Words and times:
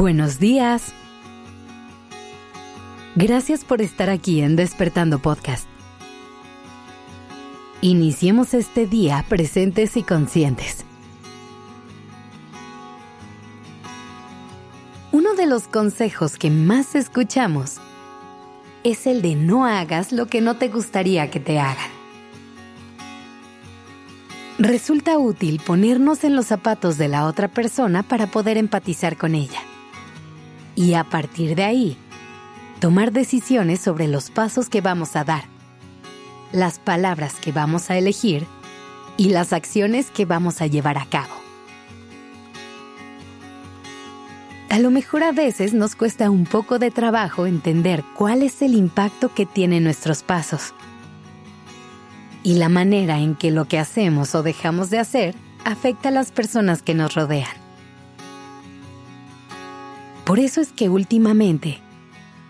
Buenos 0.00 0.38
días. 0.38 0.94
Gracias 3.16 3.66
por 3.66 3.82
estar 3.82 4.08
aquí 4.08 4.40
en 4.40 4.56
Despertando 4.56 5.18
Podcast. 5.18 5.66
Iniciemos 7.82 8.54
este 8.54 8.86
día 8.86 9.22
presentes 9.28 9.98
y 9.98 10.02
conscientes. 10.02 10.86
Uno 15.12 15.34
de 15.34 15.44
los 15.44 15.64
consejos 15.64 16.38
que 16.38 16.48
más 16.48 16.94
escuchamos 16.94 17.76
es 18.84 19.06
el 19.06 19.20
de 19.20 19.34
no 19.34 19.66
hagas 19.66 20.12
lo 20.12 20.28
que 20.28 20.40
no 20.40 20.56
te 20.56 20.68
gustaría 20.68 21.30
que 21.30 21.40
te 21.40 21.60
hagan. 21.60 21.90
Resulta 24.58 25.18
útil 25.18 25.60
ponernos 25.60 26.24
en 26.24 26.36
los 26.36 26.46
zapatos 26.46 26.96
de 26.96 27.08
la 27.08 27.26
otra 27.26 27.48
persona 27.48 28.02
para 28.02 28.28
poder 28.28 28.56
empatizar 28.56 29.18
con 29.18 29.34
ella 29.34 29.60
y 30.80 30.94
a 30.94 31.04
partir 31.04 31.56
de 31.56 31.64
ahí, 31.64 31.98
tomar 32.80 33.12
decisiones 33.12 33.80
sobre 33.80 34.08
los 34.08 34.30
pasos 34.30 34.70
que 34.70 34.80
vamos 34.80 35.14
a 35.14 35.24
dar, 35.24 35.44
las 36.52 36.78
palabras 36.78 37.34
que 37.34 37.52
vamos 37.52 37.90
a 37.90 37.98
elegir 37.98 38.46
y 39.18 39.28
las 39.28 39.52
acciones 39.52 40.10
que 40.10 40.24
vamos 40.24 40.62
a 40.62 40.66
llevar 40.66 40.96
a 40.96 41.04
cabo. 41.04 41.34
A 44.70 44.78
lo 44.78 44.90
mejor 44.90 45.22
a 45.22 45.32
veces 45.32 45.74
nos 45.74 45.96
cuesta 45.96 46.30
un 46.30 46.46
poco 46.46 46.78
de 46.78 46.90
trabajo 46.90 47.44
entender 47.44 48.02
cuál 48.16 48.42
es 48.42 48.62
el 48.62 48.74
impacto 48.74 49.34
que 49.34 49.44
tienen 49.44 49.84
nuestros 49.84 50.22
pasos 50.22 50.72
y 52.42 52.54
la 52.54 52.70
manera 52.70 53.18
en 53.18 53.34
que 53.34 53.50
lo 53.50 53.66
que 53.66 53.78
hacemos 53.78 54.34
o 54.34 54.42
dejamos 54.42 54.88
de 54.88 54.98
hacer 54.98 55.34
afecta 55.62 56.08
a 56.08 56.12
las 56.12 56.32
personas 56.32 56.80
que 56.80 56.94
nos 56.94 57.14
rodean. 57.14 57.59
Por 60.30 60.38
eso 60.38 60.60
es 60.60 60.70
que 60.70 60.88
últimamente 60.88 61.80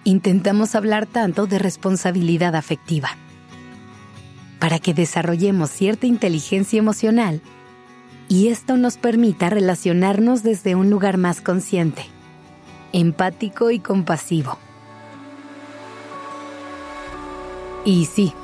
intentamos 0.04 0.74
hablar 0.74 1.06
tanto 1.06 1.46
de 1.46 1.58
responsabilidad 1.58 2.54
afectiva, 2.54 3.08
para 4.58 4.78
que 4.78 4.92
desarrollemos 4.92 5.70
cierta 5.70 6.06
inteligencia 6.06 6.78
emocional 6.78 7.40
y 8.28 8.48
esto 8.48 8.76
nos 8.76 8.98
permita 8.98 9.48
relacionarnos 9.48 10.42
desde 10.42 10.74
un 10.74 10.90
lugar 10.90 11.16
más 11.16 11.40
consciente, 11.40 12.04
empático 12.92 13.70
y 13.70 13.78
compasivo. 13.78 14.58
Y 17.86 18.04
sí, 18.04 18.34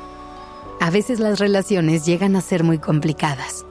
a 0.81 0.89
veces 0.89 1.21
las 1.21 1.41
relaciones 1.41 2.07
llegan 2.07 2.37
a 2.37 2.41
ser 2.41 2.65
muy 2.65 2.79
complicadas. 2.79 3.67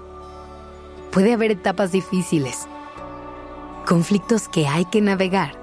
Puede 1.11 1.33
haber 1.33 1.49
etapas 1.49 1.91
difíciles 1.91 2.67
conflictos 3.85 4.49
que 4.49 4.67
hay 4.67 4.85
que 4.85 4.99
navegar. 4.99 5.53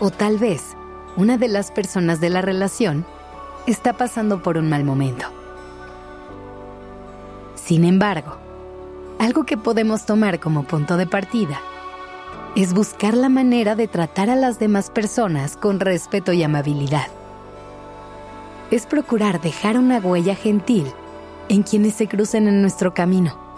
O 0.00 0.10
tal 0.10 0.38
vez 0.38 0.76
una 1.16 1.36
de 1.36 1.48
las 1.48 1.70
personas 1.70 2.20
de 2.20 2.30
la 2.30 2.42
relación 2.42 3.04
está 3.66 3.92
pasando 3.92 4.42
por 4.42 4.56
un 4.56 4.68
mal 4.68 4.84
momento. 4.84 5.26
Sin 7.54 7.84
embargo, 7.84 8.36
algo 9.18 9.44
que 9.44 9.56
podemos 9.56 10.06
tomar 10.06 10.40
como 10.40 10.64
punto 10.64 10.96
de 10.96 11.06
partida 11.06 11.60
es 12.56 12.72
buscar 12.72 13.14
la 13.14 13.28
manera 13.28 13.76
de 13.76 13.86
tratar 13.86 14.30
a 14.30 14.36
las 14.36 14.58
demás 14.58 14.90
personas 14.90 15.56
con 15.56 15.78
respeto 15.78 16.32
y 16.32 16.42
amabilidad. 16.42 17.06
Es 18.70 18.86
procurar 18.86 19.40
dejar 19.40 19.76
una 19.76 19.98
huella 19.98 20.34
gentil 20.34 20.90
en 21.48 21.62
quienes 21.62 21.94
se 21.94 22.08
crucen 22.08 22.48
en 22.48 22.62
nuestro 22.62 22.94
camino 22.94 23.49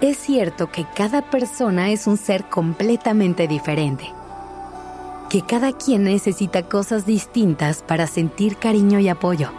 Es 0.00 0.16
cierto 0.16 0.70
que 0.70 0.86
cada 0.94 1.22
persona 1.22 1.90
es 1.90 2.06
un 2.06 2.18
ser 2.18 2.44
completamente 2.44 3.48
diferente, 3.48 4.12
que 5.28 5.42
cada 5.42 5.72
quien 5.72 6.04
necesita 6.04 6.62
cosas 6.62 7.04
distintas 7.04 7.82
para 7.82 8.06
sentir 8.06 8.58
cariño 8.58 9.00
y 9.00 9.08
apoyo. 9.08 9.50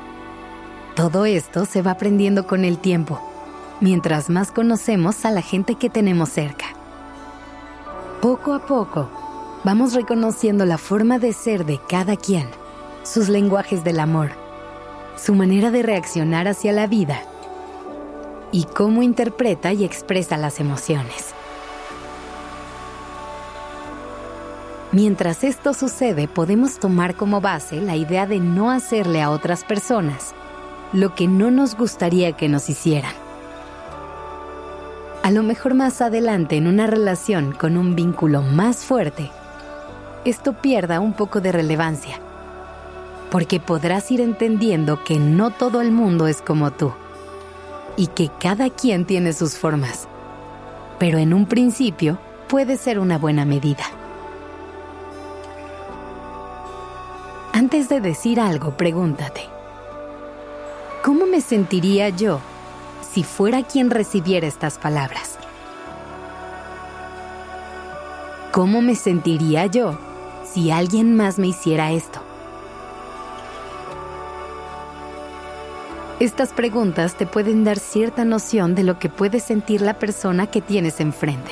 Todo 0.96 1.26
esto 1.26 1.66
se 1.66 1.82
va 1.82 1.92
aprendiendo 1.92 2.48
con 2.48 2.64
el 2.64 2.78
tiempo, 2.78 3.20
mientras 3.82 4.30
más 4.30 4.54
conocemos 4.54 5.26
a 5.26 5.32
la 5.32 5.42
gente 5.42 5.76
que 5.76 5.90
tenemos 5.90 6.30
cerca. 6.30 6.68
Poco 8.22 8.54
a 8.54 8.66
poco, 8.66 9.10
vamos 9.66 9.94
reconociendo 9.94 10.64
la 10.64 10.78
forma 10.78 11.20
de 11.20 11.34
ser 11.34 11.66
de 11.66 11.82
cada 11.90 12.16
quien, 12.16 12.48
sus 13.04 13.28
lenguajes 13.28 13.84
del 13.84 14.00
amor, 14.00 14.32
su 15.18 15.36
manera 15.36 15.70
de 15.70 15.84
reaccionar 15.84 16.48
hacia 16.48 16.72
la 16.72 16.88
vida 16.88 17.24
y 18.52 18.64
cómo 18.66 19.04
interpreta 19.04 19.74
y 19.74 19.84
expresa 19.84 20.38
las 20.38 20.60
emociones. 20.60 21.34
Mientras 24.92 25.44
esto 25.44 25.74
sucede, 25.74 26.28
podemos 26.28 26.80
tomar 26.80 27.16
como 27.16 27.42
base 27.42 27.80
la 27.80 27.96
idea 27.96 28.26
de 28.26 28.40
no 28.40 28.72
hacerle 28.72 29.22
a 29.22 29.30
otras 29.30 29.64
personas 29.64 30.34
lo 30.94 31.14
que 31.14 31.28
no 31.28 31.52
nos 31.52 31.76
gustaría 31.78 32.32
que 32.32 32.50
nos 32.50 32.70
hicieran. 32.70 33.14
A 35.22 35.30
lo 35.30 35.44
mejor 35.44 35.76
más 35.76 36.02
adelante 36.02 36.58
en 36.58 36.66
una 36.66 36.88
relación 36.88 37.52
con 37.52 37.78
un 37.78 37.94
vínculo 37.94 38.42
más 38.42 38.78
fuerte, 38.78 39.30
esto 40.26 40.54
pierda 40.54 41.00
un 41.00 41.14
poco 41.14 41.40
de 41.40 41.52
relevancia, 41.52 42.18
porque 43.30 43.60
podrás 43.60 44.10
ir 44.10 44.22
entendiendo 44.22 45.04
que 45.04 45.20
no 45.20 45.52
todo 45.52 45.82
el 45.82 45.92
mundo 45.92 46.26
es 46.26 46.42
como 46.42 46.72
tú 46.72 46.92
y 48.00 48.08
que 48.08 48.30
cada 48.40 48.70
quien 48.70 49.04
tiene 49.04 49.34
sus 49.34 49.58
formas. 49.58 50.08
Pero 51.00 51.18
en 51.18 51.34
un 51.34 51.46
principio 51.46 52.18
puede 52.48 52.78
ser 52.78 52.98
una 52.98 53.18
buena 53.18 53.44
medida. 53.44 53.84
Antes 57.52 57.90
de 57.90 58.00
decir 58.00 58.40
algo, 58.40 58.78
pregúntate, 58.78 59.42
¿cómo 61.04 61.26
me 61.26 61.42
sentiría 61.42 62.08
yo 62.08 62.40
si 63.02 63.26
fuera 63.26 63.64
quien 63.64 63.90
recibiera 63.90 64.48
estas 64.48 64.78
palabras? 64.78 65.38
¿Cómo 68.54 68.82
me 68.82 68.96
sentiría 68.96 69.66
yo 69.66 70.00
si 70.50 70.72
alguien 70.72 71.18
más 71.18 71.38
me 71.38 71.48
hiciera 71.48 71.92
esto? 71.92 72.29
Estas 76.20 76.52
preguntas 76.52 77.16
te 77.16 77.26
pueden 77.26 77.64
dar 77.64 77.80
cierta 77.80 78.26
noción 78.26 78.76
de 78.76 78.84
lo 78.84 79.00
que 79.00 79.08
puede 79.08 79.40
sentir 79.40 79.80
la 79.80 79.94
persona 79.94 80.48
que 80.48 80.60
tienes 80.60 81.00
enfrente. 81.00 81.52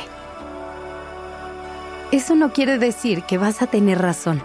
Eso 2.11 2.35
no 2.35 2.51
quiere 2.51 2.77
decir 2.77 3.23
que 3.23 3.37
vas 3.37 3.61
a 3.61 3.67
tener 3.67 3.99
razón 3.99 4.41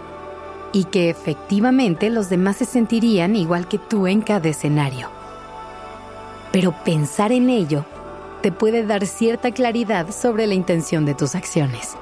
y 0.71 0.85
que 0.85 1.09
efectivamente 1.09 2.09
los 2.09 2.29
demás 2.29 2.55
se 2.55 2.65
sentirían 2.65 3.35
igual 3.35 3.67
que 3.67 3.77
tú 3.77 4.07
en 4.07 4.21
cada 4.21 4.47
escenario. 4.47 5.09
Pero 6.53 6.73
pensar 6.85 7.33
en 7.33 7.49
ello 7.49 7.85
te 8.41 8.53
puede 8.53 8.85
dar 8.85 9.05
cierta 9.05 9.51
claridad 9.51 10.09
sobre 10.11 10.47
la 10.47 10.53
intención 10.53 11.05
de 11.05 11.15
tus 11.15 11.35
acciones. 11.35 11.97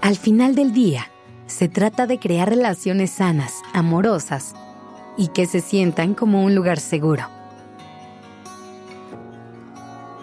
Al 0.00 0.16
final 0.16 0.54
del 0.54 0.72
día, 0.72 1.10
se 1.46 1.68
trata 1.68 2.06
de 2.06 2.18
crear 2.18 2.48
relaciones 2.48 3.10
sanas, 3.10 3.54
amorosas, 3.72 4.54
y 5.16 5.28
que 5.28 5.46
se 5.46 5.60
sientan 5.60 6.14
como 6.14 6.44
un 6.44 6.54
lugar 6.54 6.78
seguro. 6.78 7.24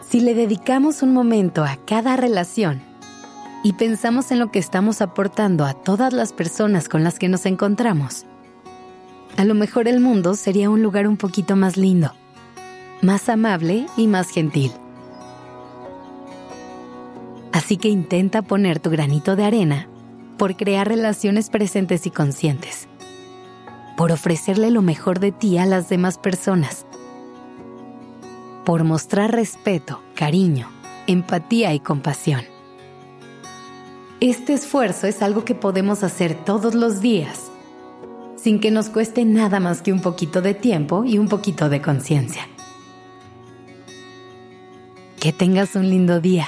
Si 0.08 0.20
le 0.20 0.36
dedicamos 0.36 1.02
un 1.02 1.14
momento 1.14 1.64
a 1.64 1.78
cada 1.88 2.16
relación 2.16 2.82
y 3.64 3.74
pensamos 3.74 4.32
en 4.32 4.40
lo 4.40 4.52
que 4.52 4.60
estamos 4.60 5.02
aportando 5.02 5.66
a 5.66 5.74
todas 5.74 6.14
las 6.14 6.34
personas 6.34 6.88
con 6.88 7.04
las 7.04 7.18
que 7.18 7.30
nos 7.30 7.46
encontramos, 7.46 8.26
a 9.38 9.46
lo 9.46 9.56
mejor 9.56 9.88
el 9.88 10.00
mundo 10.00 10.36
sería 10.36 10.70
un 10.70 10.84
lugar 10.84 11.08
un 11.08 11.18
poquito 11.18 11.56
más 11.56 11.78
lindo, 11.78 12.14
más 13.02 13.28
amable 13.30 13.88
y 13.98 14.08
más 14.08 14.30
gentil. 14.30 14.72
Así 17.52 17.78
que 17.78 17.88
intenta 17.88 18.44
poner 18.44 18.80
tu 18.80 18.92
granito 18.92 19.36
de 19.36 19.46
arena 19.46 19.88
por 20.38 20.56
crear 20.56 20.88
relaciones 20.88 21.50
presentes 21.50 22.06
y 22.06 22.12
conscientes 22.12 22.88
por 23.98 24.12
ofrecerle 24.12 24.72
lo 24.72 24.82
mejor 24.82 25.20
de 25.20 25.32
ti 25.32 25.58
a 25.58 25.66
las 25.66 25.90
demás 25.90 26.18
personas, 26.18 26.86
por 28.66 28.84
mostrar 28.84 29.32
respeto, 29.32 30.02
cariño, 30.16 30.70
empatía 31.08 31.74
y 31.74 31.80
compasión. 31.80 32.42
Este 34.20 34.54
esfuerzo 34.54 35.06
es 35.08 35.22
algo 35.22 35.44
que 35.44 35.54
podemos 35.54 36.04
hacer 36.04 36.46
todos 36.46 36.76
los 36.76 37.02
días, 37.02 37.52
sin 38.38 38.60
que 38.60 38.72
nos 38.72 38.90
cueste 38.90 39.26
nada 39.26 39.60
más 39.60 39.82
que 39.82 39.92
un 39.92 40.02
poquito 40.02 40.42
de 40.42 40.54
tiempo 40.54 41.04
y 41.04 41.18
un 41.18 41.28
poquito 41.28 41.70
de 41.70 41.82
conciencia. 41.82 42.48
Que 45.20 45.34
tengas 45.34 45.76
un 45.76 45.90
lindo 45.90 46.20
día. 46.20 46.48